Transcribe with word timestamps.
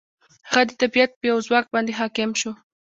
هغه 0.49 0.63
د 0.67 0.71
طبیعت 0.81 1.11
په 1.19 1.23
یو 1.29 1.37
ځواک 1.47 1.65
باندې 1.73 1.97
حاکم 1.99 2.31
شو. 2.39 2.51